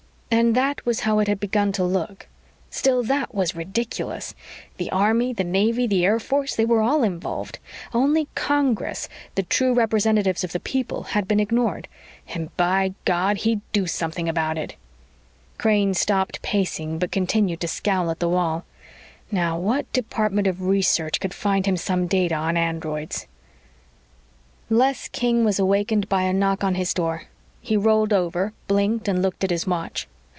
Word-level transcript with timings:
And 0.33 0.55
that 0.55 0.85
was 0.85 1.01
how 1.01 1.19
it 1.19 1.27
had 1.27 1.41
begun 1.41 1.73
to 1.73 1.83
look. 1.83 2.25
Still, 2.69 3.03
that 3.03 3.35
was 3.35 3.53
ridiculous. 3.53 4.33
The 4.77 4.89
Army, 4.89 5.33
the 5.33 5.43
Navy, 5.43 5.87
the 5.87 6.05
Air 6.05 6.21
Force 6.21 6.55
they 6.55 6.63
were 6.63 6.81
all 6.81 7.03
involved. 7.03 7.59
Only 7.93 8.29
Congress 8.33 9.09
the 9.35 9.43
true 9.43 9.73
representatives 9.73 10.45
of 10.45 10.53
the 10.53 10.59
people 10.61 11.03
had 11.03 11.27
been 11.27 11.41
ignored. 11.41 11.89
And, 12.29 12.55
by 12.55 12.93
God, 13.03 13.39
he'd 13.39 13.59
do 13.73 13.85
something 13.87 14.29
about 14.29 14.57
it! 14.57 14.77
Crane 15.57 15.93
stopped 15.93 16.41
pacing 16.41 16.97
but 16.97 17.11
continued 17.11 17.59
to 17.59 17.67
scowl 17.67 18.09
at 18.09 18.19
the 18.19 18.29
wall. 18.29 18.63
Now, 19.31 19.59
what 19.59 19.91
department 19.91 20.47
of 20.47 20.63
research 20.65 21.19
could 21.19 21.33
find 21.33 21.65
him 21.65 21.75
some 21.75 22.07
data 22.07 22.35
on 22.35 22.55
androids? 22.55 23.27
Les 24.69 25.09
King 25.09 25.43
was 25.43 25.59
awakened 25.59 26.07
by 26.07 26.21
a 26.21 26.33
knock 26.33 26.63
on 26.63 26.75
his 26.75 26.93
door. 26.93 27.23
He 27.59 27.75
rolled 27.75 28.13
over, 28.13 28.53
blinked 28.69 29.09
and 29.09 29.21
looked 29.21 29.43
at 29.43 29.51
his 29.51 29.67
watch. 29.67 30.07